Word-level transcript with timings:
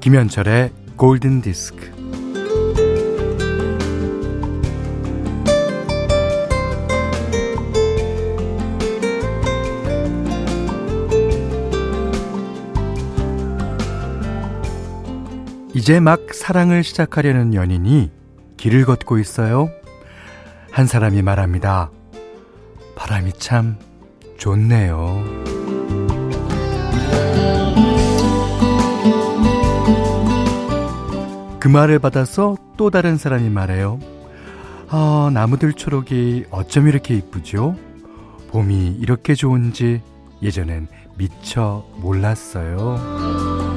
김현철의 0.00 0.72
골든 0.96 1.40
디스크. 1.40 1.99
이제 15.90 15.98
막 15.98 16.32
사랑을 16.32 16.84
시작하려는 16.84 17.52
연인이 17.52 18.12
길을 18.58 18.84
걷고 18.84 19.18
있어요. 19.18 19.68
한 20.70 20.86
사람이 20.86 21.20
말합니다. 21.20 21.90
바람이 22.94 23.32
참 23.32 23.76
좋네요. 24.38 25.24
그 31.58 31.66
말을 31.66 31.98
받아서 31.98 32.56
또 32.76 32.90
다른 32.90 33.16
사람이 33.16 33.50
말해요. 33.50 33.98
아, 34.90 35.28
나무들 35.34 35.72
초록이 35.72 36.44
어쩜 36.52 36.86
이렇게 36.86 37.16
이쁘죠? 37.16 37.74
봄이 38.52 38.98
이렇게 39.00 39.34
좋은지 39.34 40.02
예전엔 40.40 40.86
미처 41.18 41.84
몰랐어요. 41.96 43.69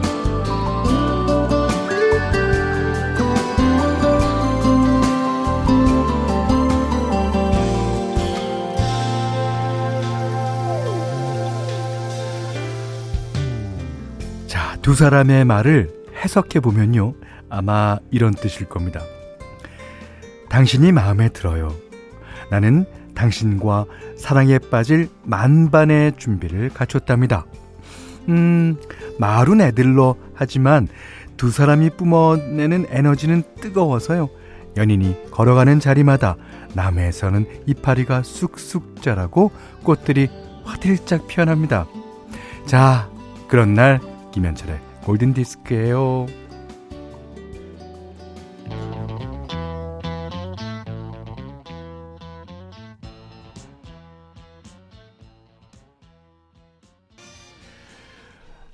두 14.83 14.93
사람의 14.95 15.45
말을 15.45 15.89
해석해 16.21 16.59
보면요. 16.59 17.13
아마 17.49 17.97
이런 18.11 18.33
뜻일 18.33 18.67
겁니다. 18.67 18.99
당신이 20.49 20.91
마음에 20.91 21.29
들어요. 21.29 21.73
나는 22.51 22.85
당신과 23.15 23.85
사랑에 24.17 24.59
빠질 24.59 25.07
만반의 25.23 26.17
준비를 26.17 26.69
갖췄답니다. 26.69 27.45
음, 28.27 28.75
말은 29.19 29.61
애들로 29.61 30.17
하지만 30.33 30.89
두 31.37 31.49
사람이 31.49 31.91
뿜어내는 31.91 32.87
에너지는 32.89 33.43
뜨거워서요. 33.61 34.29
연인이 34.75 35.15
걸어가는 35.31 35.79
자리마다 35.79 36.35
남해에서는 36.73 37.45
이파리가 37.67 38.23
쑥쑥 38.23 39.01
자라고 39.01 39.51
꽃들이 39.83 40.27
화들짝 40.65 41.27
피어납니다. 41.27 41.87
자, 42.65 43.09
그런 43.47 43.75
날 43.75 44.01
김현철의 44.33 44.79
골든디스크예요. 45.03 46.25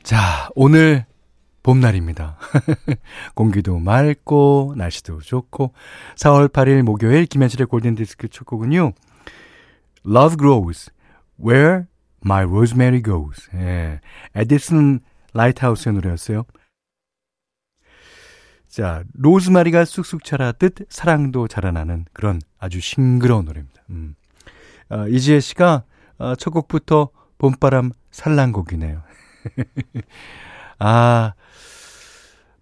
자, 0.02 0.50
오늘 0.56 1.06
봄날입니다. 1.62 2.38
공기도 3.36 3.80
맑고 3.80 4.76
날씨도 4.78 5.20
좋고 5.20 5.74
4월 6.16 6.48
8일 6.48 6.84
목요일 6.84 7.26
김현철의 7.26 7.68
골든디스크 7.68 8.30
첫 8.30 8.46
곡은요. 8.46 8.94
Love 10.08 10.38
Grows 10.38 10.90
Where 11.38 11.84
My 12.26 12.44
Rosemary 12.46 13.04
Goes 13.04 13.50
예, 13.56 14.00
에디슨 14.36 15.02
라이트하우스의 15.34 15.94
노래였어요. 15.94 16.44
자, 18.68 19.04
로즈마리가 19.14 19.84
쑥쑥 19.86 20.24
자라듯 20.24 20.76
사랑도 20.90 21.48
자라나는 21.48 22.06
그런 22.14 22.40
아주 22.60 22.80
싱그러운 22.80 23.46
노래입니다. 23.46 23.82
음. 23.90 24.16
어, 24.90 25.08
이지혜 25.08 25.40
씨가 25.40 25.84
어, 26.20 26.36
첫 26.36 26.52
곡부터 26.52 27.10
봄바람 27.40 27.92
살랑곡이네요. 28.12 29.02
아, 30.80 31.34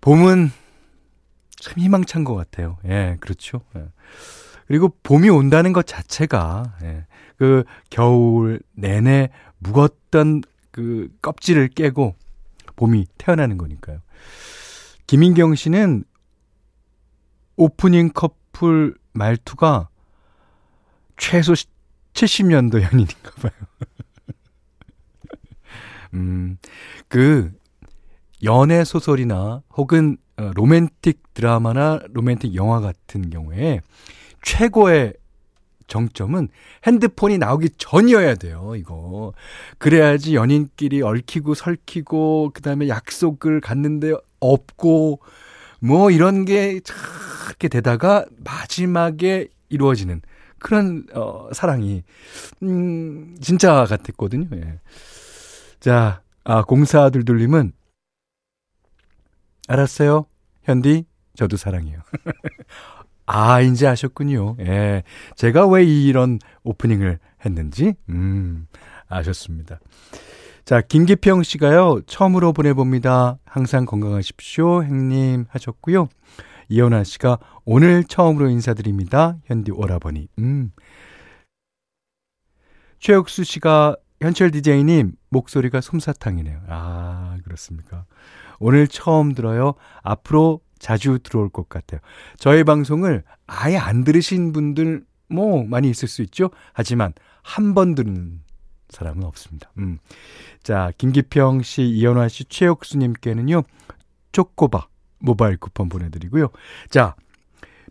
봄은 0.01 0.51
참 1.59 1.73
희망찬 1.77 2.23
것 2.23 2.35
같아요. 2.35 2.77
예, 2.85 3.17
그렇죠. 3.19 3.61
예. 3.75 3.85
그리고 4.67 4.95
봄이 5.03 5.29
온다는 5.29 5.73
것 5.73 5.85
자체가, 5.87 6.77
예, 6.83 7.05
그 7.37 7.63
겨울 7.89 8.61
내내 8.73 9.29
묵었던 9.59 10.41
그 10.71 11.09
껍질을 11.21 11.69
깨고 11.69 12.15
봄이 12.77 13.07
태어나는 13.17 13.57
거니까요. 13.57 13.99
김인경 15.07 15.55
씨는 15.55 16.05
오프닝 17.57 18.11
커플 18.13 18.95
말투가 19.13 19.89
최소 21.17 21.53
70년도 22.13 22.81
연인인가 22.81 23.31
봐요. 23.41 23.51
음, 26.13 26.57
그, 27.09 27.51
연애 28.43 28.83
소설이나 28.83 29.63
혹은 29.75 30.17
어, 30.37 30.51
로맨틱 30.53 31.33
드라마나 31.33 31.99
로맨틱 32.09 32.55
영화 32.55 32.79
같은 32.79 33.29
경우에 33.29 33.81
최고의 34.43 35.13
정점은 35.87 36.49
핸드폰이 36.85 37.37
나오기 37.37 37.69
전이어야 37.77 38.35
돼요, 38.35 38.73
이거. 38.75 39.33
그래야지 39.77 40.35
연인끼리 40.35 41.01
얽히고 41.01 41.53
설키고, 41.53 42.51
그 42.53 42.61
다음에 42.61 42.87
약속을 42.87 43.61
갖는데 43.61 44.13
없고, 44.39 45.19
뭐 45.79 46.11
이런 46.11 46.45
게 46.45 46.79
이렇게 47.47 47.67
되다가 47.67 48.25
마지막에 48.43 49.47
이루어지는 49.69 50.21
그런, 50.59 51.05
어, 51.13 51.49
사랑이, 51.53 52.03
음, 52.63 53.37
진짜 53.41 53.85
같았거든요, 53.85 54.47
예. 54.53 54.79
자, 55.79 56.21
아, 56.43 56.63
공사들둘님은 56.63 57.73
알았어요. 59.67 60.25
현디, 60.63 61.05
저도 61.35 61.57
사랑해요. 61.57 61.99
아, 63.27 63.61
이제 63.61 63.85
아셨군요. 63.85 64.55
예. 64.61 65.03
제가 65.35 65.67
왜 65.67 65.83
이런 65.83 66.39
오프닝을 66.63 67.19
했는지, 67.45 67.93
음, 68.09 68.67
아셨습니다. 69.07 69.79
자, 70.63 70.81
김기평 70.81 71.43
씨가요, 71.43 72.01
처음으로 72.07 72.53
보내봅니다. 72.53 73.37
항상 73.45 73.85
건강하십시오. 73.85 74.83
행님 74.83 75.45
하셨고요. 75.49 76.07
이현아 76.69 77.03
씨가 77.03 77.37
오늘 77.65 78.03
처음으로 78.03 78.49
인사드립니다. 78.49 79.37
현디 79.45 79.71
오라버니. 79.71 80.27
음. 80.39 80.71
최혁수 82.99 83.43
씨가 83.43 83.95
현철 84.21 84.51
DJ님, 84.51 85.13
목소리가 85.29 85.81
솜사탕이네요. 85.81 86.61
아, 86.67 87.37
그렇습니까? 87.43 88.05
오늘 88.59 88.87
처음 88.87 89.33
들어요. 89.33 89.75
앞으로 90.01 90.61
자주 90.79 91.19
들어올 91.19 91.49
것 91.49 91.69
같아요. 91.69 91.99
저희 92.37 92.63
방송을 92.63 93.23
아예 93.45 93.77
안 93.77 94.03
들으신 94.03 94.51
분들 94.53 95.03
뭐 95.29 95.63
많이 95.63 95.89
있을 95.89 96.07
수 96.07 96.21
있죠. 96.23 96.49
하지만 96.73 97.13
한번 97.43 97.95
듣는 97.95 98.41
사람은 98.89 99.23
없습니다. 99.23 99.71
음. 99.77 99.99
자, 100.63 100.91
김기평 100.97 101.61
씨, 101.61 101.83
이현화 101.83 102.29
씨, 102.29 102.45
최혁수 102.45 102.97
님께는요. 102.97 103.63
초코바 104.31 104.87
모바일 105.19 105.57
쿠폰 105.57 105.89
보내 105.89 106.09
드리고요. 106.09 106.49
자, 106.89 107.15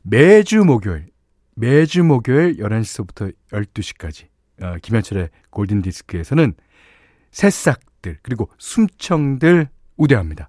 매주 0.03 0.65
목요일 0.65 1.07
매주 1.55 2.05
목요일 2.05 2.57
11시부터 2.59 3.33
12시까지 3.51 4.27
어, 4.63 4.77
김현철의 4.81 5.31
골든 5.51 5.83
디스크에서는 5.83 6.55
새싹들 7.31 8.19
그리고 8.23 8.49
숨청들 8.59 9.69
우대합니다. 9.97 10.49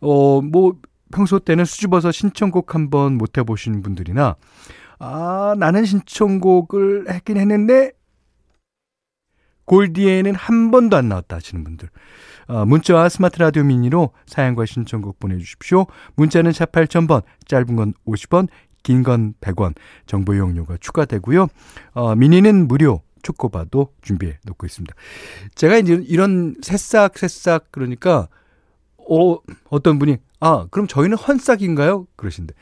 어, 0.00 0.40
뭐 0.40 0.78
평소 1.14 1.38
때는 1.38 1.64
수줍어서 1.64 2.10
신청곡 2.10 2.74
한번 2.74 3.16
못 3.16 3.38
해보신 3.38 3.82
분들이나 3.82 4.34
아 4.98 5.54
나는 5.58 5.84
신청곡을 5.84 7.06
했긴 7.08 7.36
했는데 7.36 7.92
골디에는 9.64 10.34
한 10.34 10.70
번도 10.72 10.96
안 10.96 11.08
나왔다 11.08 11.36
하시는 11.36 11.62
분들 11.62 11.88
어, 12.48 12.66
문자와 12.66 13.08
스마트 13.08 13.38
라디오 13.38 13.62
미니로 13.62 14.10
사연과 14.26 14.66
신청곡 14.66 15.18
보내주십시오. 15.18 15.86
문자는 16.16 16.52
샵 16.52 16.72
8000번 16.72 17.22
짧은 17.46 17.76
건 17.76 17.94
50원 18.06 18.48
긴 18.82 19.02
건 19.02 19.34
100원 19.40 19.74
정보 20.06 20.34
이용료가 20.34 20.76
추가되고요. 20.78 21.46
어, 21.94 22.14
미니는 22.14 22.68
무료 22.68 23.00
초코바도 23.22 23.94
준비해 24.02 24.38
놓고 24.44 24.66
있습니다. 24.66 24.94
제가 25.54 25.78
이제 25.78 26.04
이런 26.06 26.56
새싹 26.60 27.16
새싹 27.16 27.72
그러니까 27.72 28.28
어, 28.98 29.38
어떤 29.70 29.98
분이 29.98 30.18
아, 30.44 30.66
그럼 30.70 30.86
저희는 30.86 31.16
헌싹인가요? 31.16 32.06
그러신데. 32.16 32.52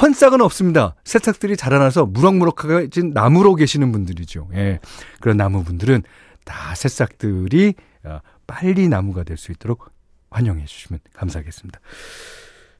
헌싹은 0.00 0.40
없습니다. 0.40 0.96
새싹들이 1.04 1.56
자라나서 1.56 2.06
무럭무럭하게 2.06 2.88
나무로 3.14 3.54
계시는 3.54 3.92
분들이죠. 3.92 4.48
예. 4.54 4.80
그런 5.20 5.36
나무분들은 5.36 6.02
다 6.44 6.74
새싹들이 6.74 7.74
어, 8.04 8.18
빨리 8.48 8.88
나무가 8.88 9.22
될 9.22 9.36
수 9.36 9.52
있도록 9.52 9.92
환영해 10.30 10.64
주시면 10.64 10.98
감사하겠습니다. 11.12 11.78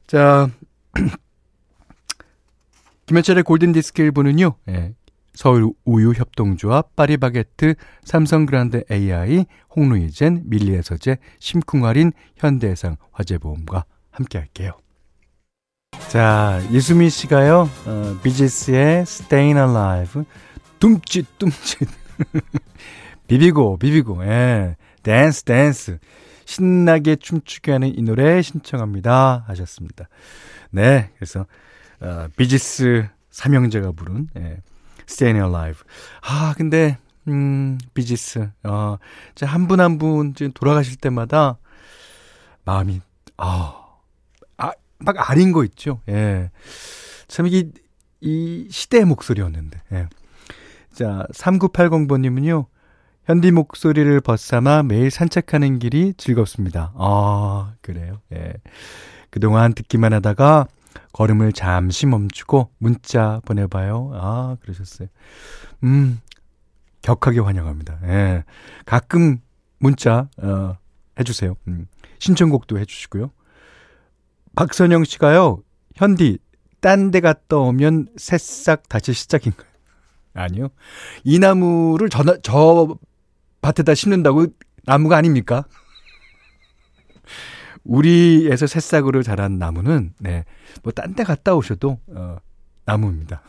자, 0.07 0.49
김현철의 3.05 3.43
골든 3.43 3.71
디스크 3.71 4.03
1부는요, 4.11 4.55
예, 4.69 4.93
서울 5.33 5.71
우유 5.85 6.13
협동조합, 6.13 6.95
파리바게트, 6.95 7.75
삼성 8.03 8.41
그랑데 8.41 8.83
AI, 8.91 9.45
홍루이젠, 9.75 10.43
밀리의 10.45 10.81
서재, 10.81 11.17
심쿵할인, 11.39 12.11
현대해상, 12.37 12.97
화재보험과 13.11 13.85
함께 14.13 14.37
할게요. 14.37 14.77
자, 16.09 16.61
이수미 16.69 17.09
씨가요, 17.09 17.69
어, 17.85 18.19
비지스의 18.21 19.01
Staying 19.01 19.59
Alive, 19.59 20.23
둠칫, 20.79 21.25
둠칫. 21.39 21.87
비비고, 23.27 23.77
비비고, 23.77 24.23
예. 24.25 24.75
댄스, 25.01 25.43
댄스. 25.43 25.97
신나게 26.45 27.15
춤추게 27.15 27.71
하는 27.71 27.97
이 27.97 28.01
노래 28.03 28.41
신청합니다. 28.41 29.45
하셨습니다. 29.47 30.07
네, 30.69 31.09
그래서, 31.15 31.47
어, 31.99 32.27
비지스 32.35 33.07
삼형제가 33.31 33.93
부른, 33.93 34.27
예. 34.37 34.61
Staying 35.09 35.43
Alive. 35.43 35.81
아, 36.21 36.53
근데, 36.55 36.99
음, 37.27 37.79
비지스. 37.95 38.49
어, 38.63 38.97
한분한분 39.41 40.33
돌아가실 40.53 40.97
때마다 40.97 41.57
마음이, 42.65 43.01
아, 43.37 43.82
막 45.03 45.29
아린 45.29 45.51
거 45.51 45.63
있죠. 45.65 46.01
예. 46.09 46.51
참 47.27 47.47
이게 47.47 47.69
이 48.21 48.67
시대의 48.69 49.05
목소리였는데. 49.05 49.81
예. 49.93 50.07
자, 50.93 51.25
3980번님은요. 51.33 52.67
현디 53.25 53.51
목소리를 53.51 54.19
벗삼아 54.21 54.83
매일 54.83 55.09
산책하는 55.09 55.79
길이 55.79 56.13
즐겁습니다. 56.15 56.93
아, 56.95 57.73
그래요. 57.81 58.19
예. 58.33 58.53
그동안 59.29 59.73
듣기만 59.73 60.13
하다가 60.13 60.67
걸음을 61.13 61.53
잠시 61.53 62.05
멈추고 62.05 62.69
문자 62.77 63.39
보내봐요. 63.45 64.11
아, 64.13 64.57
그러셨어요. 64.61 65.07
음, 65.83 66.19
격하게 67.01 67.39
환영합니다. 67.39 67.99
예. 68.03 68.43
가끔 68.85 69.39
문자, 69.79 70.29
어, 70.41 70.77
해주세요. 71.19 71.55
음, 71.67 71.87
신청곡도 72.19 72.77
해주시고요. 72.79 73.31
박선영 74.55 75.03
씨가요, 75.03 75.63
현디, 75.95 76.37
딴 76.81 77.11
데 77.11 77.21
갔다 77.21 77.57
오면 77.57 78.09
새싹 78.17 78.89
다시 78.89 79.13
시작인가요? 79.13 79.67
아니요. 80.33 80.69
이 81.23 81.39
나무를 81.39 82.09
저, 82.09 82.23
저 82.41 82.97
밭에다 83.61 83.93
심는다고 83.95 84.47
나무가 84.85 85.17
아닙니까? 85.17 85.65
우리에서 87.83 88.67
새싹으로 88.67 89.23
자란 89.23 89.57
나무는, 89.59 90.13
네, 90.19 90.45
뭐, 90.83 90.91
딴 90.93 91.15
데 91.15 91.23
갔다 91.23 91.53
오셔도, 91.55 91.99
어, 92.07 92.37
나무입니다. 92.85 93.41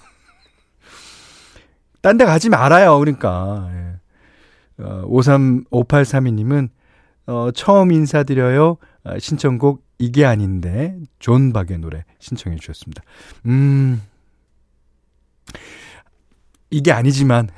딴 2.02 2.16
데 2.18 2.24
가지 2.24 2.48
말아요, 2.48 2.98
그러니까. 2.98 3.68
예. 3.72 4.82
어, 4.82 5.04
53, 5.06 5.64
5832님은, 5.70 6.68
어, 7.26 7.50
처음 7.52 7.92
인사드려요. 7.92 8.76
어, 9.04 9.18
신청곡 9.18 9.83
이게 9.99 10.25
아닌데 10.25 10.99
존 11.19 11.52
박의 11.52 11.79
노래 11.79 12.05
신청해 12.19 12.56
주셨습니다. 12.58 13.02
음. 13.46 14.02
이게 16.70 16.91
아니지만 16.91 17.49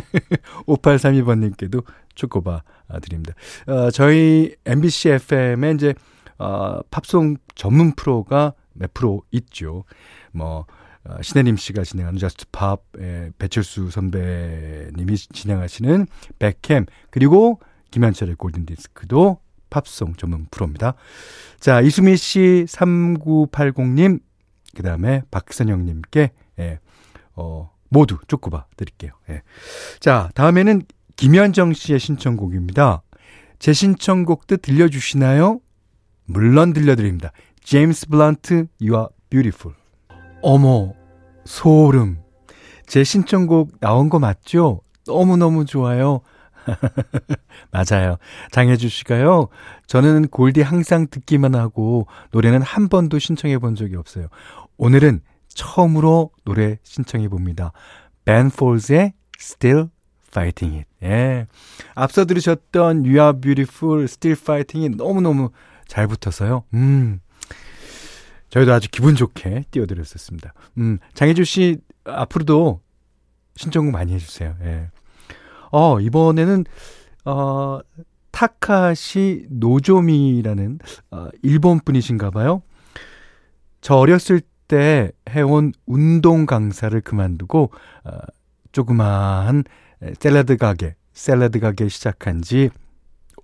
5832번 0.66 1.40
님께도 1.40 1.82
초코바 2.14 2.62
드립니다. 3.02 3.34
어, 3.66 3.90
저희 3.90 4.54
MBC 4.64 5.10
FM에 5.10 5.72
이제 5.72 5.94
어, 6.38 6.80
팝송 6.90 7.36
전문 7.54 7.94
프로가 7.94 8.54
몇 8.72 8.94
프로 8.94 9.22
있죠. 9.30 9.84
뭐 10.32 10.64
어, 11.04 11.22
신혜림 11.22 11.56
씨가 11.56 11.84
진행하는 11.84 12.18
저스트 12.18 12.46
팝, 12.50 12.82
에, 12.98 13.30
배철수 13.38 13.90
선배님이 13.90 15.16
진행하시는 15.16 16.06
배캠 16.38 16.86
그리고 17.10 17.60
김현철의 17.90 18.36
골든 18.36 18.66
디스크도 18.66 19.38
팝송 19.70 20.14
전문 20.14 20.46
프로입니다. 20.50 20.94
자, 21.60 21.80
이수미 21.80 22.16
씨 22.16 22.64
3980님 22.68 24.20
그 24.74 24.82
다음에 24.82 25.22
박선영님께 25.30 26.30
예, 26.58 26.78
어, 27.34 27.70
모두 27.88 28.18
쪼꼬바 28.26 28.66
드릴게요. 28.76 29.12
예. 29.30 29.42
자, 30.00 30.30
다음에는 30.34 30.82
김현정 31.16 31.72
씨의 31.72 31.98
신청곡입니다. 31.98 33.02
제 33.58 33.72
신청곡도 33.72 34.58
들려주시나요? 34.58 35.60
물론 36.26 36.72
들려드립니다. 36.72 37.32
제임스 37.62 38.08
블란트, 38.08 38.66
You 38.80 38.94
are 38.96 39.06
beautiful. 39.30 39.76
어머, 40.42 40.92
소름. 41.44 42.18
제 42.86 43.02
신청곡 43.02 43.80
나온 43.80 44.08
거 44.08 44.18
맞죠? 44.18 44.82
너무너무 45.06 45.64
좋아요. 45.64 46.20
맞아요. 47.70 48.16
장혜주 48.50 48.88
씨가요. 48.88 49.48
저는 49.86 50.28
골디 50.28 50.62
항상 50.62 51.06
듣기만 51.10 51.54
하고 51.54 52.06
노래는 52.32 52.62
한 52.62 52.88
번도 52.88 53.18
신청해 53.18 53.58
본 53.58 53.74
적이 53.74 53.96
없어요. 53.96 54.28
오늘은 54.76 55.20
처음으로 55.48 56.30
노래 56.44 56.78
신청해 56.82 57.28
봅니다. 57.28 57.72
벤 58.24 58.50
폴즈의 58.50 59.14
Still 59.38 59.88
Fighting 60.28 60.76
It. 60.76 60.88
예. 61.02 61.46
앞서 61.94 62.24
들으셨던 62.24 63.04
You 63.04 63.18
Are 63.18 63.40
Beautiful, 63.40 64.04
Still 64.04 64.38
Fighting 64.38 64.86
It 64.86 65.02
너무너무 65.02 65.50
잘 65.86 66.06
붙어서요. 66.06 66.64
음. 66.74 67.20
저희도 68.50 68.72
아주 68.72 68.88
기분 68.90 69.16
좋게 69.16 69.64
띄워드렸었습니다. 69.70 70.52
음, 70.78 70.98
장혜주 71.14 71.44
씨, 71.44 71.78
앞으로도 72.04 72.80
신청곡 73.56 73.92
많이 73.92 74.12
해주세요. 74.14 74.56
예. 74.62 74.90
어, 75.70 76.00
이번에는, 76.00 76.64
어, 77.24 77.80
타카시 78.30 79.46
노조미라는, 79.50 80.78
어, 81.10 81.28
일본 81.42 81.80
분이신가 81.80 82.30
봐요. 82.30 82.62
저 83.80 83.96
어렸을 83.96 84.40
때 84.68 85.12
해온 85.30 85.72
운동 85.86 86.46
강사를 86.46 87.00
그만두고, 87.00 87.70
어, 88.04 88.10
조그마한 88.72 89.64
샐러드 90.20 90.56
가게, 90.56 90.96
샐러드 91.14 91.60
가게 91.60 91.88
시작한 91.88 92.42
지 92.42 92.68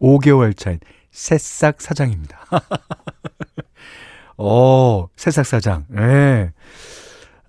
5개월 0.00 0.56
차인 0.56 0.78
새싹 1.10 1.80
사장입니다. 1.80 2.38
어, 4.36 5.08
새싹 5.16 5.46
사장. 5.46 5.86
예. 5.92 5.96
네. 5.96 6.52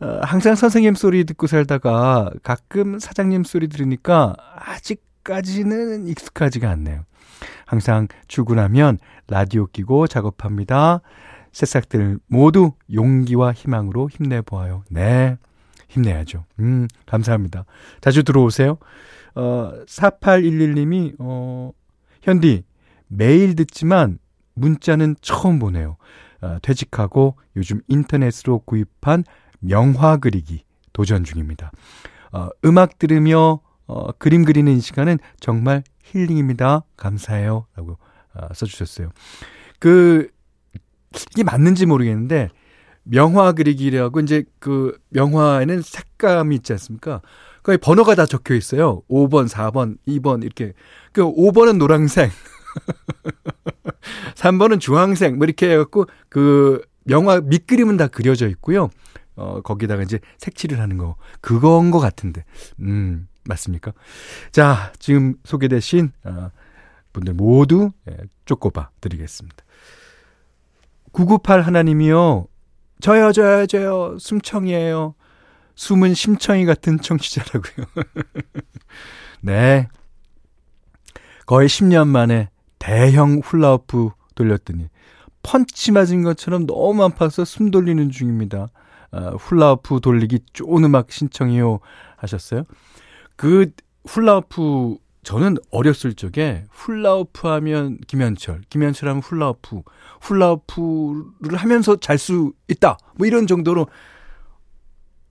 어, 0.04 0.20
항상 0.22 0.56
선생님 0.56 0.96
소리 0.96 1.24
듣고 1.24 1.48
살다가 1.48 2.30
가끔 2.44 3.00
사장님 3.00 3.46
소리 3.46 3.70
들으니까 3.70 4.36
아직까지는 4.56 6.08
익숙하지가 6.08 6.70
않네요. 6.72 7.06
항상 7.66 8.10
출근하면 8.28 9.00
라디오 9.30 9.66
끼고 9.68 10.08
작업합니다. 10.08 11.00
새싹들 11.54 12.20
모두 12.28 12.74
용기와 12.94 13.54
희망으로 13.54 14.10
힘내보아요. 14.10 14.84
네. 14.90 15.38
힘내야죠. 15.88 16.46
음, 16.60 16.88
감사합니다. 17.06 17.64
자주 18.02 18.24
들어오세요. 18.24 18.80
어, 19.36 19.72
4811님이, 19.88 21.16
어, 21.20 21.72
현디, 22.24 22.64
매일 23.08 23.56
듣지만 23.56 24.18
문자는 24.56 25.16
처음 25.22 25.60
보내요. 25.60 25.96
어, 26.42 26.58
퇴직하고 26.62 27.38
요즘 27.56 27.80
인터넷으로 27.88 28.60
구입한 28.60 29.24
명화 29.64 30.18
그리기 30.18 30.64
도전 30.92 31.24
중입니다. 31.24 31.72
어, 32.32 32.50
음악 32.66 33.00
들으며 33.00 33.62
어, 33.86 34.12
그림 34.14 34.46
그리는 34.46 34.80
시간은 34.80 35.20
정말 35.40 35.84
힐링입니다. 36.04 36.84
감사해요. 36.98 37.68
라고 37.76 37.98
어, 38.34 38.48
써주셨어요. 38.54 39.12
그, 39.80 40.30
이게 41.32 41.44
맞는지 41.44 41.86
모르겠는데, 41.86 42.50
명화 43.04 43.52
그리기라고 43.52 44.22
이제 44.22 44.46
그 44.60 44.98
명화에는 45.10 45.82
색감이 45.82 46.56
있지 46.56 46.74
않습니까? 46.74 47.22
거기 47.62 47.78
번호가 47.78 48.16
다 48.16 48.26
적혀 48.26 48.56
있어요. 48.56 49.02
5번, 49.10 49.48
4번, 49.48 49.98
2번 50.08 50.44
이렇게. 50.44 50.74
그 51.12 51.22
5번은 51.22 51.78
노란색. 51.78 52.32
3번은 54.36 54.80
주황색 54.82 55.36
뭐 55.36 55.46
이렇게 55.46 55.70
해 55.70 55.78
갖고 55.78 56.08
그 56.30 56.82
명화 57.04 57.42
밑그림은 57.42 57.98
다 57.98 58.08
그려져 58.08 58.48
있고요. 58.48 58.90
어, 59.36 59.62
거기다가 59.62 60.04
이제 60.04 60.20
색칠을 60.38 60.80
하는 60.80 60.98
거. 60.98 61.16
그건 61.42 61.92
것 61.92 62.00
같은데. 62.00 62.44
음, 62.80 63.28
맞습니까? 63.46 63.94
자, 64.52 64.92
지금 65.00 65.36
소개되신, 65.44 66.12
어, 66.24 66.50
분들 67.14 67.34
모두, 67.34 67.92
예, 68.10 68.18
쪼꼬바 68.46 68.90
드리겠습니다. 69.02 69.58
998 71.12 71.62
하나님이요. 71.62 72.48
저요, 73.02 73.32
저요, 73.32 73.68
저요. 73.68 74.18
숨청이에요. 74.20 75.14
숨은 75.76 76.14
심청이 76.14 76.66
같은 76.66 77.00
청취자라고요. 77.00 77.86
네. 79.42 79.88
거의 81.46 81.68
10년 81.68 82.08
만에 82.08 82.50
대형 82.80 83.40
훌라후프 83.44 84.10
돌렸더니 84.36 84.90
펀치 85.42 85.92
맞은 85.92 86.24
것처럼 86.24 86.66
너무 86.66 87.04
아파서 87.04 87.44
숨 87.44 87.70
돌리는 87.70 88.10
중입니다. 88.10 88.70
아, 89.14 89.30
훌라후프 89.40 90.00
돌리기 90.02 90.40
좋은 90.54 90.84
음악 90.84 91.12
신청이요 91.12 91.80
하셨어요. 92.18 92.64
그 93.36 93.72
훌라후프 94.08 94.98
저는 95.24 95.58
어렸을 95.72 96.16
적에 96.16 96.66
훌라후프 96.72 97.48
하면 97.48 97.98
김현철, 98.08 98.62
김현철 98.70 99.08
하면 99.10 99.22
훌라후프, 99.22 99.82
훌라후프를 100.22 101.56
하면서 101.58 101.96
잘 101.96 102.18
수 102.18 102.54
있다. 102.68 102.98
뭐 103.16 103.28
이런 103.28 103.48
정도로 103.48 103.88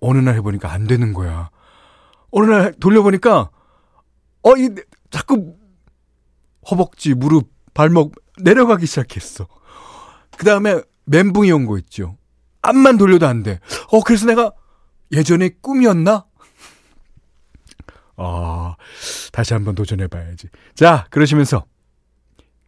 어느 0.01 0.19
날 0.19 0.37
해보니까 0.37 0.73
안 0.73 0.87
되는 0.87 1.13
거야. 1.13 1.51
어느 2.31 2.51
날 2.51 2.73
돌려보니까 2.81 3.51
어, 4.45 4.57
이 4.57 4.71
자꾸 5.11 5.57
허벅지, 6.71 7.15
무릎, 7.15 7.51
발목 7.75 8.15
내려가기 8.41 8.87
시작했어. 8.87 9.47
그 10.37 10.45
다음에 10.45 10.81
멘붕이 11.05 11.51
온 11.53 11.67
거 11.67 11.77
있죠. 11.79 12.17
앞만 12.63 12.97
돌려도 12.97 13.27
안 13.27 13.43
돼. 13.43 13.61
어, 13.89 14.01
그래서 14.01 14.27
내가 14.27 14.53
예전에 15.11 15.51
꿈이었나? 15.61 16.25
아, 18.17 18.77
다시 19.33 19.53
한번 19.53 19.75
도전해봐야지. 19.75 20.49
자, 20.75 21.07
그러시면서 21.11 21.65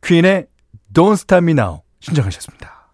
퀸의 0.02 0.46
Don't 0.92 1.14
Stop 1.14 1.42
Me 1.42 1.52
Now 1.52 1.82
신청하셨습니다. 2.00 2.84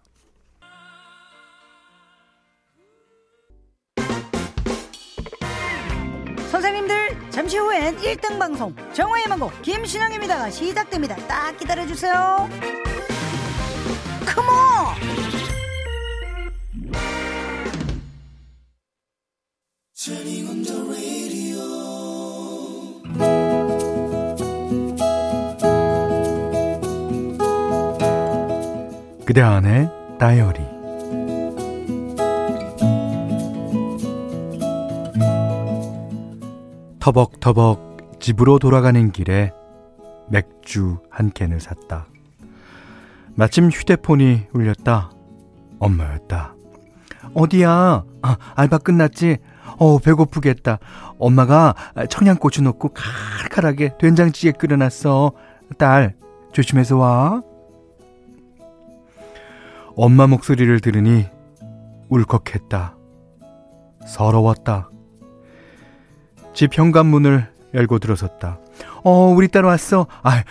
선생님들 6.51 7.31
잠시 7.31 7.57
후엔 7.57 7.97
1등 7.97 8.37
방송 8.37 8.75
정화의 8.93 9.27
망고 9.29 9.49
김신영입니다 9.61 10.49
시작됩니다 10.51 11.15
딱 11.27 11.57
기다려주세요 11.57 12.49
컴온 14.25 15.20
그대 29.27 29.41
안의 29.41 29.91
다이어리 30.17 30.59
터벅터벅 36.99 38.17
집으로 38.19 38.57
돌아가는 38.57 39.11
길에 39.11 39.51
맥주 40.29 40.97
한 41.11 41.29
캔을 41.29 41.59
샀다. 41.59 42.07
마침 43.35 43.69
휴대폰이 43.69 44.47
울렸다. 44.51 45.11
엄마였다. 45.77 46.55
어디야? 47.35 48.03
아, 48.23 48.37
알바 48.55 48.79
끝났지? 48.79 49.37
어, 49.77 49.97
배고프겠다. 49.99 50.79
엄마가 51.17 51.75
청양고추 52.09 52.61
넣고 52.63 52.89
칼칼하게 52.93 53.97
된장찌개 53.97 54.51
끓여놨어. 54.51 55.31
딸, 55.77 56.15
조심해서 56.51 56.97
와. 56.97 57.41
엄마 59.95 60.27
목소리를 60.27 60.79
들으니 60.79 61.25
울컥했다. 62.09 62.95
서러웠다. 64.07 64.89
집 66.53 66.77
현관문을 66.77 67.51
열고 67.73 67.99
들어섰다. 67.99 68.59
어, 69.03 69.27
우리 69.27 69.47
딸 69.47 69.63
왔어. 69.63 70.07
아, 70.23 70.43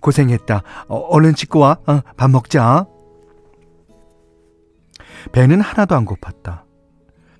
고생했다. 0.00 0.62
어, 0.88 0.96
얼른 0.96 1.34
찍고 1.34 1.58
와. 1.58 1.78
어, 1.86 2.00
밥 2.16 2.30
먹자. 2.30 2.86
배는 5.32 5.60
하나도 5.60 5.94
안 5.96 6.04
고팠다. 6.04 6.62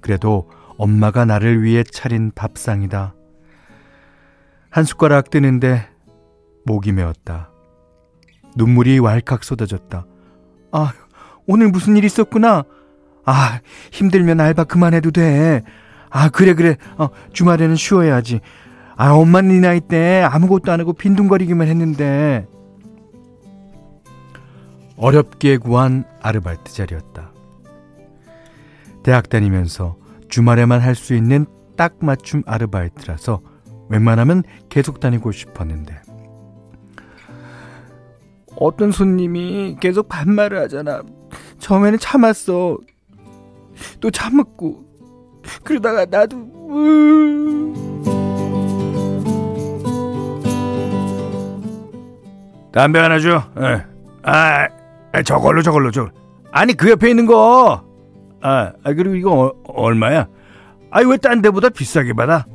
그래도 0.01 0.51
엄마가 0.79 1.25
나를 1.25 1.63
위해 1.63 1.83
차린 1.83 2.31
밥상이다. 2.35 3.15
한 4.71 4.85
숟가락 4.85 5.31
뜨는데 5.31 5.87
목이 6.65 6.93
메었다. 6.93 7.51
눈물이 8.57 9.01
왈칵 9.01 9.45
쏟아졌다. 9.45 10.07
아, 10.73 10.93
오늘 11.47 11.69
무슨 11.69 11.97
일 11.97 12.05
있었구나. 12.05 12.65
아, 13.25 13.61
힘들면 13.93 14.41
알바 14.41 14.65
그만해도 14.65 15.11
돼. 15.11 15.63
아, 16.11 16.29
그래, 16.31 16.55
그래. 16.55 16.77
어, 16.97 17.09
주말에는 17.33 17.77
쉬어야지. 17.77 18.41
아, 18.97 19.13
엄마는 19.13 19.51
이 19.51 19.61
나이 19.61 19.81
때 19.81 20.23
아무것도 20.23 20.73
안 20.73 20.81
하고 20.81 20.93
빈둥거리기만 20.93 21.67
했는데. 21.69 22.47
어렵게 24.97 25.59
구한 25.59 26.05
아르바이트 26.21 26.73
자리였다. 26.73 27.33
대학 29.03 29.29
다니면서 29.29 29.97
주말에만 30.29 30.81
할 30.81 30.95
수 30.95 31.15
있는 31.15 31.47
딱 31.77 31.97
맞춤 32.01 32.43
아르바이트라서 32.47 33.41
웬만하면 33.89 34.43
계속 34.69 35.01
다니고 35.01 35.33
싶었는데. 35.33 36.01
어떤 38.57 38.91
손님이 38.91 39.77
계속 39.81 40.09
반말을 40.09 40.59
하잖아. 40.63 41.03
처음에는 41.59 41.99
참았어. 41.99 42.77
또 44.01 44.11
참았고. 44.11 44.85
그러다가 45.63 46.05
나도, 46.05 46.37
담배 52.73 52.99
하나 52.99 53.19
줘. 53.19 53.43
예. 53.61 53.85
아, 54.23 54.69
아, 55.13 55.23
저걸로, 55.23 55.63
저걸로, 55.63 55.91
저걸로. 55.91 56.13
아니, 56.53 56.75
그 56.75 56.91
옆에 56.91 57.09
있는 57.11 57.27
거. 57.27 57.85
아, 58.41 58.73
아 58.83 58.93
그리고 58.95 59.15
이거 59.15 59.53
어, 59.65 59.73
얼마야? 59.83 60.29
아이, 60.91 61.05
왜 61.05 61.17
딴 61.19 61.43
데보다 61.43 61.69
비싸게 61.69 62.13
받아? 62.15 62.47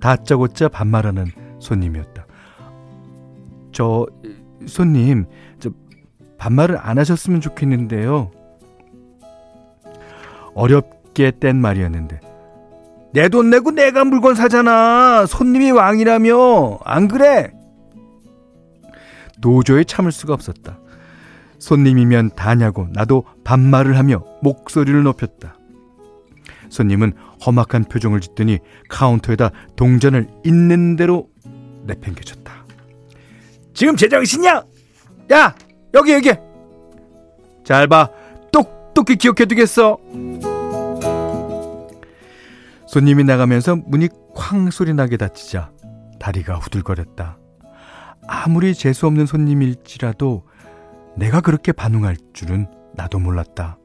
다짜고짜 0.00 0.68
반말하는 0.68 1.26
손님이었다. 1.58 2.26
저, 3.72 4.06
손님, 4.66 5.26
저, 5.58 5.70
반말을 6.38 6.78
안 6.80 6.98
하셨으면 6.98 7.40
좋겠는데요. 7.40 8.30
어렵게 10.54 11.32
뗀 11.32 11.56
말이었는데. 11.56 12.20
내 13.12 13.28
돈 13.28 13.50
내고 13.50 13.70
내가 13.70 14.04
물건 14.04 14.34
사잖아. 14.34 15.26
손님이 15.26 15.70
왕이라며. 15.70 16.80
안 16.84 17.08
그래? 17.08 17.52
도저히 19.40 19.84
참을 19.84 20.12
수가 20.12 20.34
없었다. 20.34 20.78
손님이면 21.58 22.30
다냐고 22.36 22.88
나도 22.92 23.24
반말을 23.44 23.98
하며 23.98 24.24
목소리를 24.42 25.02
높였다. 25.02 25.56
손님은 26.68 27.12
험악한 27.44 27.84
표정을 27.84 28.20
짓더니 28.20 28.58
카운터에다 28.88 29.50
동전을 29.76 30.28
있는 30.44 30.96
대로 30.96 31.28
내팽개쳤다. 31.84 32.64
지금 33.74 33.96
제정신이야? 33.96 34.64
야, 35.32 35.54
여기 35.94 36.12
여기. 36.12 36.32
잘 37.64 37.86
봐. 37.86 38.10
똑똑히 38.52 39.16
기억해 39.16 39.44
두겠어. 39.46 39.98
손님이 42.88 43.24
나가면서 43.24 43.76
문이 43.76 44.08
쾅 44.34 44.70
소리 44.70 44.94
나게 44.94 45.16
닫히자 45.16 45.70
다리가 46.18 46.56
후들거렸다. 46.56 47.38
아무리 48.26 48.74
재수 48.74 49.06
없는 49.06 49.26
손님일지라도 49.26 50.44
내가 51.16 51.40
그렇게 51.40 51.72
반응할 51.72 52.16
줄은 52.32 52.66
나도 52.94 53.18
몰랐다. 53.18 53.78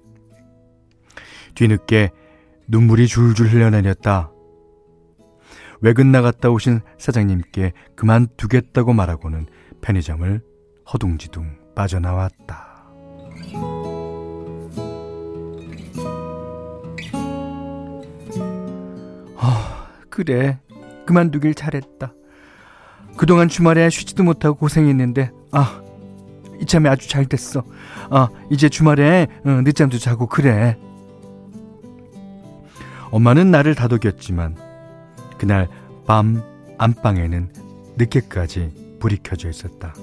뒤늦게 1.55 2.11
눈물이 2.67 3.07
줄줄 3.07 3.47
흘러내렸다. 3.47 4.31
외근 5.81 6.11
나갔다 6.11 6.49
오신 6.49 6.81
사장님께 6.97 7.73
그만두겠다고 7.95 8.93
말하고는 8.93 9.47
편의점을 9.81 10.41
허둥지둥 10.93 11.57
빠져나왔다. 11.75 12.71
아, 19.37 19.87
그래. 20.09 20.59
그만두길 21.05 21.55
잘했다. 21.55 22.13
그동안 23.17 23.47
주말에 23.47 23.89
쉬지도 23.89 24.23
못하고 24.23 24.55
고생했는데, 24.55 25.31
아, 25.51 25.80
이참에 26.61 26.89
아주 26.89 27.09
잘 27.09 27.25
됐어. 27.25 27.63
아, 28.09 28.29
이제 28.49 28.69
주말에 28.69 29.27
어, 29.43 29.49
늦잠도 29.63 29.97
자고 29.97 30.27
그래. 30.27 30.77
엄마는 33.09 33.51
나를 33.51 33.75
다독였지만 33.75 34.55
그날 35.37 35.67
밤 36.05 36.41
안방에는 36.77 37.49
늦게까지 37.97 38.97
불이 38.99 39.17
켜져 39.23 39.49
있었다. 39.49 39.93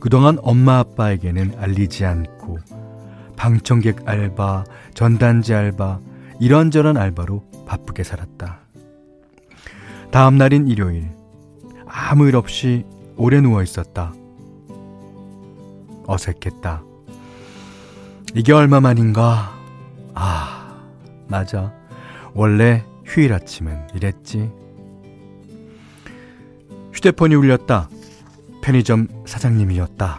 그동안 0.00 0.38
엄마 0.42 0.78
아빠에게는 0.78 1.54
알리지 1.58 2.04
않고 2.04 2.58
방청객 3.36 4.08
알바, 4.08 4.64
전단지 4.94 5.54
알바, 5.54 6.00
이런저런 6.40 6.96
알바로 6.96 7.44
바쁘게 7.66 8.02
살았다. 8.04 8.60
다음 10.10 10.38
날인 10.38 10.68
일요일, 10.68 11.10
아무 11.86 12.28
일 12.28 12.36
없이 12.36 12.84
오래 13.16 13.40
누워 13.40 13.62
있었다. 13.62 14.12
어색했다. 16.06 16.82
이게 18.34 18.52
얼마 18.52 18.80
만인가? 18.80 19.54
아, 20.14 20.82
맞아. 21.28 21.72
원래 22.34 22.84
휴일 23.04 23.32
아침은 23.32 23.88
이랬지. 23.94 24.50
휴대폰이 26.92 27.34
울렸다. 27.34 27.88
편의점 28.62 29.08
사장님이었다. 29.26 30.18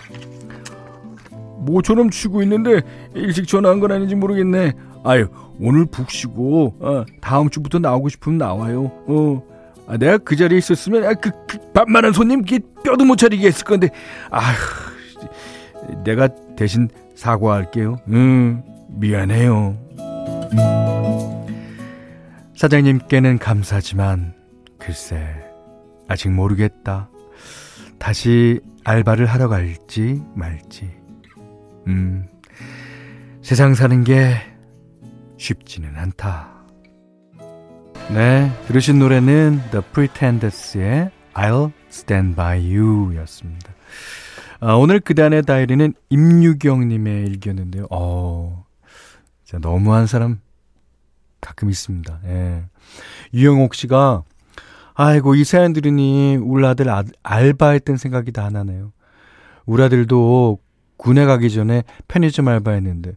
모처럼 1.59 2.11
쉬고 2.11 2.43
있는데 2.43 2.81
일찍 3.15 3.47
전화한 3.47 3.79
건 3.79 3.91
아닌지 3.91 4.15
모르겠네. 4.15 4.73
아유, 5.03 5.27
오늘 5.59 5.85
푹 5.85 6.09
쉬고 6.11 6.75
어, 6.79 7.03
다음 7.21 7.49
주부터 7.49 7.79
나오고 7.79 8.09
싶으면 8.09 8.37
나와요. 8.37 8.91
어, 9.07 9.43
아, 9.87 9.97
내가 9.97 10.17
그 10.17 10.35
자리에 10.35 10.57
있었으면 10.57 11.05
아, 11.05 11.13
그, 11.13 11.31
그 11.47 11.57
반만한 11.73 12.13
손님 12.13 12.43
뼈도 12.83 13.03
못 13.05 13.17
차리게 13.17 13.47
했을 13.47 13.65
건데 13.65 13.89
아휴 14.29 14.94
내가 16.03 16.29
대신 16.55 16.89
사과할게요. 17.15 17.97
음, 18.07 18.63
미안해요. 18.89 19.77
사장님께는 22.55 23.37
감사지만 23.39 24.33
글쎄 24.77 25.25
아직 26.07 26.29
모르겠다. 26.29 27.09
다시 27.99 28.59
알바를 28.83 29.25
하러 29.25 29.47
갈지 29.47 30.21
말지. 30.35 30.91
음, 31.87 32.27
세상 33.41 33.73
사는 33.73 34.03
게 34.03 34.35
쉽지는 35.37 35.95
않다. 35.95 36.51
네, 38.13 38.51
들으신 38.67 38.99
노래는 38.99 39.61
The 39.71 39.83
Pretenders의 39.91 41.09
I'll 41.33 41.71
Stand 41.89 42.35
By 42.35 42.59
You 42.77 43.15
였습니다. 43.17 43.73
아, 44.59 44.73
오늘 44.73 44.99
그단의 44.99 45.43
다이리는 45.43 45.93
임유경님의 46.09 47.25
일기였는데요. 47.27 47.87
어, 47.91 48.65
진짜 49.43 49.59
너무한 49.59 50.07
사람 50.07 50.39
가끔 51.41 51.69
있습니다. 51.69 52.19
예. 52.25 52.65
유영옥 53.33 53.75
씨가, 53.75 54.23
아이고, 54.93 55.35
이 55.35 55.43
사연 55.43 55.73
들으니 55.73 56.37
우리 56.37 56.65
아들 56.65 56.89
아, 56.89 57.03
알바했던 57.23 57.97
생각이 57.97 58.31
다 58.31 58.49
나네요. 58.49 58.91
우리 59.65 59.83
아들도 59.83 60.59
군에 60.97 61.25
가기 61.25 61.51
전에 61.51 61.83
편의점 62.07 62.47
알바했는데, 62.47 63.13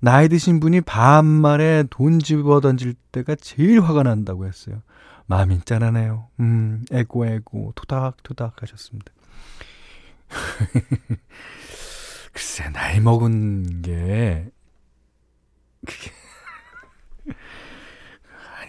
나이 0.00 0.28
드신 0.28 0.58
분이 0.58 0.80
반말에 0.80 1.84
돈 1.88 2.18
집어 2.18 2.60
던질 2.60 2.94
때가 3.12 3.36
제일 3.36 3.80
화가 3.80 4.02
난다고 4.02 4.46
했어요. 4.46 4.82
마음이 5.26 5.60
짠하네요. 5.64 6.26
음, 6.40 6.84
에고, 6.90 7.24
에고, 7.24 7.72
토닥토닥 7.76 8.60
하셨습니다. 8.60 9.12
글쎄, 12.32 12.70
나이 12.72 13.00
먹은 13.00 13.82
게, 13.82 14.50
그게, 15.86 16.10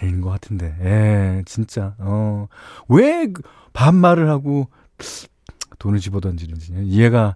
아닌 0.02 0.22
것 0.22 0.30
같은데, 0.30 0.76
예, 0.82 1.44
진짜, 1.46 1.96
어, 2.00 2.48
왜그 2.90 3.42
반말을 3.74 4.30
하고 4.30 4.70
돈을 5.80 6.00
집어 6.00 6.20
던지는지 6.20 6.74
이해가 6.84 7.36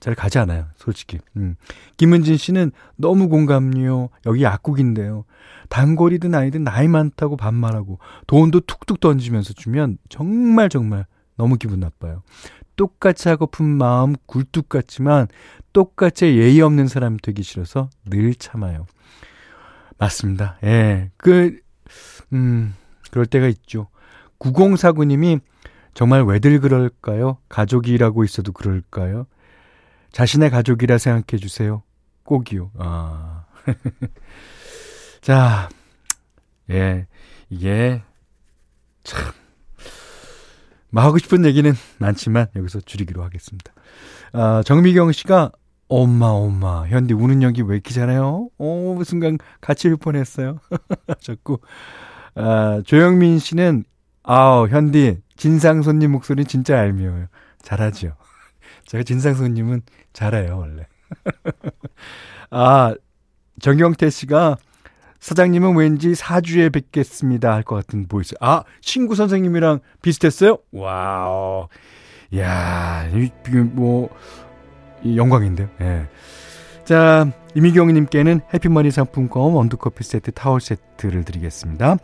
잘 0.00 0.14
가지 0.14 0.38
않아요, 0.38 0.66
솔직히. 0.76 1.18
음. 1.36 1.56
김은진 1.96 2.36
씨는 2.36 2.72
너무 2.96 3.30
공감요. 3.30 4.10
여기 4.26 4.42
약국인데요. 4.42 5.24
단골이든 5.70 6.34
아니든 6.34 6.62
나이 6.62 6.88
많다고 6.88 7.38
반말하고 7.38 7.98
돈도 8.26 8.60
툭툭 8.60 9.00
던지면서 9.00 9.54
주면 9.54 9.96
정말 10.10 10.68
정말 10.68 11.06
너무 11.36 11.56
기분 11.56 11.80
나빠요. 11.80 12.22
똑같이 12.76 13.28
하고픈 13.28 13.64
마음 13.66 14.14
굴뚝 14.26 14.68
같지만 14.68 15.28
똑같이 15.72 16.36
예의 16.36 16.60
없는 16.60 16.88
사람 16.88 17.16
되기 17.16 17.42
싫어서 17.42 17.90
늘 18.04 18.34
참아요. 18.34 18.86
맞습니다. 19.98 20.58
예. 20.64 21.10
그, 21.16 21.60
음, 22.32 22.74
그럴 23.10 23.26
때가 23.26 23.46
있죠. 23.48 23.88
9049님이 24.38 25.40
정말 25.94 26.24
왜들 26.24 26.60
그럴까요? 26.60 27.38
가족이라고 27.48 28.24
있어도 28.24 28.52
그럴까요? 28.52 29.26
자신의 30.12 30.50
가족이라 30.50 30.98
생각해 30.98 31.40
주세요. 31.40 31.82
꼭이요. 32.24 32.72
아. 32.78 33.44
자, 35.20 35.68
예, 36.70 37.06
이게 37.48 38.02
참 39.04 39.32
하고 41.02 41.18
싶은 41.18 41.44
얘기는 41.44 41.72
많지만 41.98 42.46
여기서 42.56 42.80
줄이기로 42.80 43.22
하겠습니다. 43.22 43.72
아, 44.32 44.62
정미경 44.64 45.12
씨가 45.12 45.52
엄마 45.88 46.26
엄마 46.26 46.86
현디 46.86 47.14
우는 47.14 47.42
연기 47.42 47.62
왜 47.62 47.74
이렇게 47.76 47.92
잘해요? 47.92 48.48
어 48.58 49.00
순간 49.04 49.38
같이 49.60 49.88
울 49.88 49.96
뻔했어요. 49.96 50.58
자꾸 51.20 51.58
아, 52.34 52.82
조영민 52.84 53.38
씨는 53.38 53.84
아우 54.22 54.66
현디 54.68 55.18
진상 55.36 55.82
손님 55.82 56.12
목소리 56.12 56.44
진짜 56.44 56.78
얄미워요. 56.78 57.26
잘하죠. 57.62 58.16
제가 58.86 59.04
진상 59.04 59.34
손님은 59.34 59.82
잘해요 60.12 60.58
원래. 60.58 60.86
아 62.50 62.94
정경태 63.60 64.10
씨가 64.10 64.56
사장님은 65.24 65.74
왠지 65.74 66.14
4주 66.14 66.41
후에 66.41 66.68
뵙겠습니다 66.68 67.54
할 67.54 67.62
것 67.62 67.76
같은 67.76 68.06
voice. 68.08 68.34
아, 68.40 68.62
신구 68.82 69.14
선생님이랑 69.14 69.80
비슷했어요? 70.02 70.58
wow. 70.70 71.68
야, 72.36 73.08
뭐, 73.72 74.10
영광인데요. 75.02 75.70
예. 75.80 76.06
자, 76.84 77.32
이미경 77.54 77.94
님께는 77.94 78.42
해피머니 78.52 78.90
상품권 78.90 79.54
원두커피 79.54 80.04
세트 80.04 80.32
타월 80.32 80.60
세트를 80.60 81.24
드리겠습니다. 81.24 81.96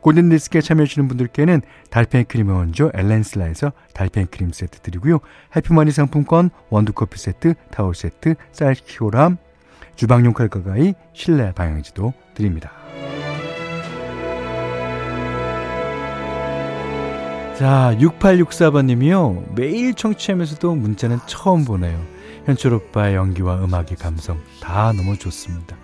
골든디스크에 0.00 0.60
참여해주시는 0.60 1.06
분들께는 1.06 1.62
달팽이 1.90 2.24
크림의 2.24 2.56
원조 2.56 2.90
엘렌슬라에서 2.92 3.70
달팽이 3.92 4.26
크림 4.26 4.50
세트 4.50 4.80
드리고요. 4.80 5.20
해피머니 5.54 5.92
상품권 5.92 6.50
원두커피 6.70 7.20
세트 7.20 7.54
타월 7.70 7.94
세트 7.94 8.34
쌀키오람 8.50 9.36
주방용 9.96 10.32
칼과 10.32 10.62
가위 10.62 10.94
실내 11.12 11.52
방향지도 11.52 12.12
드립니다. 12.34 12.72
자, 17.56 17.96
6864번님이요. 18.00 19.54
매일 19.54 19.94
청취하면서도 19.94 20.74
문자는 20.74 21.20
처음 21.26 21.64
보내요. 21.64 22.00
현철 22.46 22.74
오빠의 22.74 23.14
연기와 23.14 23.62
음악의 23.64 23.96
감성 23.98 24.40
다 24.60 24.92
너무 24.92 25.16
좋습니다. 25.16 25.76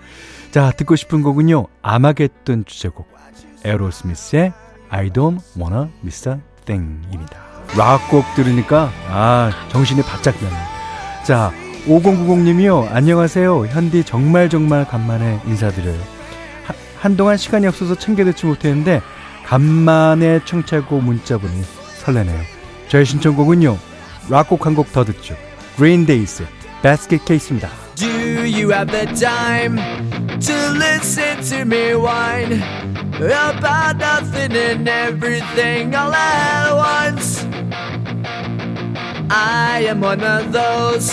자, 0.50 0.72
듣고 0.72 0.96
싶은 0.96 1.22
곡은요. 1.22 1.66
아마겟돈 1.82 2.64
주제곡 2.64 3.10
에어로스미스의 3.64 4.52
I 4.88 5.10
don't 5.10 5.40
wanna 5.56 5.90
miss 6.02 6.28
a 6.28 6.36
thing입니다. 6.64 7.38
락곡 7.76 8.24
들으니까 8.34 8.90
아, 9.08 9.50
정신이 9.70 10.02
바짝 10.02 10.34
나네요. 10.42 10.66
자, 11.24 11.52
5090님이요. 11.86 12.88
안녕하세요. 12.92 13.66
현디 13.66 14.04
정말 14.04 14.48
정말 14.48 14.86
간만에 14.86 15.40
인사드려요. 15.46 15.98
하, 16.64 16.74
한동안 16.98 17.36
시간이 17.36 17.66
없어서 17.66 17.94
챙겨 17.94 18.24
듣지 18.24 18.46
못했는데 18.46 19.00
간만에 19.46 20.40
청취하고 20.44 21.00
문자 21.00 21.38
보니 21.38 21.62
설레네요. 22.04 22.40
저의 22.88 23.04
신청곡은요. 23.06 23.76
락곡 24.28 24.66
한 24.66 24.74
곡 24.74 24.92
더 24.92 25.04
듣죠. 25.04 25.34
Green 25.76 26.06
Days 26.06 26.44
Basket 26.82 27.24
Case입니다. 27.26 27.68
Do 27.96 28.06
you 28.06 28.70
have 28.72 28.86
the 28.90 29.06
time 29.14 29.76
to 30.40 30.54
listen 30.76 31.42
to 31.50 31.64
me 31.64 31.92
whine 31.94 32.62
about 33.18 33.98
nothing 33.98 34.56
and 34.56 34.88
everything 34.88 35.94
all 35.94 36.14
at 36.14 36.72
once? 36.74 37.46
I 39.28 39.84
am 39.86 40.00
one 40.02 40.22
of 40.24 40.52
those 40.52 41.12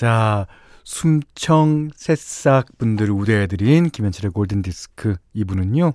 자, 0.00 0.46
숨청 0.82 1.90
새싹 1.94 2.78
분들을 2.78 3.12
우대해드린 3.12 3.90
김현철의 3.90 4.32
골든디스크 4.32 5.16
이분은요. 5.34 5.92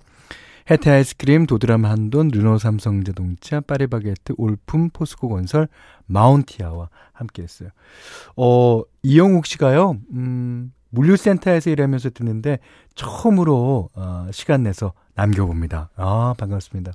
해태 0.69 0.91
아이스크림, 0.91 1.47
도드람 1.47 1.85
한돈, 1.85 2.27
르노 2.27 2.59
삼성 2.59 3.03
자동차, 3.03 3.61
파리바게트, 3.61 4.33
올품, 4.37 4.91
포스코 4.91 5.29
건설, 5.29 5.67
마운티아와 6.05 6.89
함께 7.13 7.41
했어요. 7.41 7.69
어, 8.37 8.83
이영욱 9.01 9.47
씨가요, 9.47 9.97
음, 10.11 10.71
물류센터에서 10.91 11.71
일하면서 11.71 12.11
듣는데 12.11 12.59
처음으로 12.93 13.89
어, 13.95 14.27
시간 14.31 14.61
내서 14.61 14.93
남겨봅니다. 15.15 15.89
아, 15.95 16.35
반갑습니다. 16.37 16.91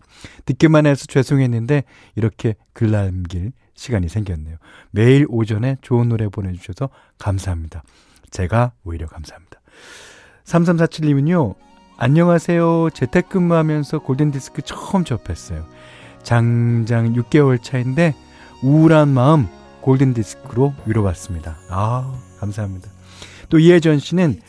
듣기만 0.47 0.87
해서 0.87 1.07
죄송했는데 1.07 1.83
이렇게 2.15 2.55
글 2.73 2.93
남길 2.93 3.51
시간이 3.81 4.11
생겼네요. 4.11 4.57
매일 4.91 5.25
오전에 5.31 5.79
좋은 5.81 6.11
노래 6.11 6.29
보내주셔서 6.29 6.91
감사합니다. 7.19 7.83
제가 8.31 8.73
오히려 8.85 9.07
감사합니다. 9.07 9.59
3347님은요, 10.45 11.55
안녕하세요. 11.97 12.91
재택근무하면서 12.93 14.01
골든디스크 14.01 14.63
처음 14.63 15.05
접했어요. 15.05 15.65
장장 16.23 17.15
6개월 17.15 17.63
차인데 17.63 18.15
우울한 18.63 19.09
마음 19.09 19.49
골든디스크로 19.81 20.75
위로받습니다. 20.85 21.57
아, 21.71 22.21
감사합니다. 22.39 22.91
또 23.49 23.59
이혜전 23.59 23.99
씨는 23.99 24.43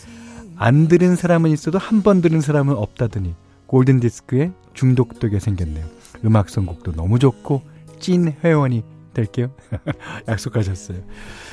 안 0.58 0.90
들은 0.90 1.16
사람은 1.16 1.52
있어도 1.52 1.78
한 1.78 2.04
번 2.04 2.22
들은 2.22 2.42
사람은 2.42 2.76
없다더니 2.76 3.34
골든디스크에 3.68 4.52
중독되게 4.74 5.40
생겼네요. 5.40 5.86
음악 6.26 6.50
선곡도 6.50 6.92
너무 6.92 7.18
좋고 7.18 7.62
찐 8.02 8.36
회원이 8.44 8.84
될게요. 9.14 9.52
약속하셨어요. 10.28 11.00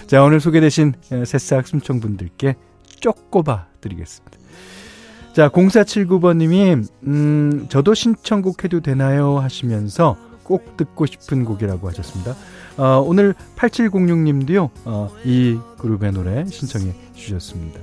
자, 0.06 0.22
오늘 0.22 0.40
소개되신 0.40 0.94
새싹 1.24 1.66
숨청분들께 1.66 2.56
쪼꼬바 3.00 3.66
드리겠습니다. 3.80 4.38
자, 5.34 5.48
0479번님이, 5.50 6.88
음, 7.06 7.66
저도 7.68 7.94
신청곡 7.94 8.64
해도 8.64 8.80
되나요? 8.80 9.38
하시면서 9.38 10.16
꼭 10.42 10.76
듣고 10.76 11.06
싶은 11.06 11.44
곡이라고 11.44 11.88
하셨습니다. 11.88 12.34
어, 12.76 13.04
오늘 13.06 13.34
8706님도요, 13.56 14.70
어, 14.84 15.14
이 15.24 15.58
그룹의 15.78 16.12
노래 16.12 16.44
신청해 16.46 16.92
주셨습니다. 17.14 17.80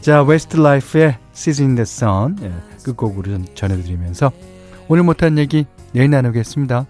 자, 0.00 0.22
웨스트 0.22 0.58
라이프의 0.58 1.18
Season 1.34 1.70
in 1.70 1.74
the 1.74 1.82
Sun 1.82 2.36
예, 2.42 2.52
끝곡으로 2.84 3.44
전해드리면서 3.54 4.30
오늘 4.88 5.02
못한 5.02 5.38
얘기 5.38 5.66
내일 5.92 6.10
나누겠습니다. 6.10 6.86